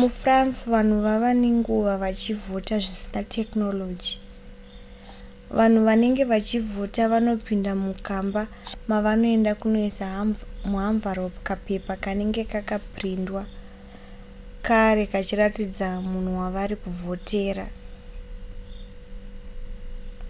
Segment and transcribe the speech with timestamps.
[0.00, 4.12] mufrance vanhu vava nenguva vachivhota zvisina technology
[5.58, 8.42] vanhu vanenge vachivhota vanopinda mukamba
[8.90, 10.06] mavanoenda kunoisa
[10.72, 13.42] muhamvuropu kapepa kanenge kakaprindwa
[14.66, 17.66] kare kachiratidza munhu wavari kuvhotera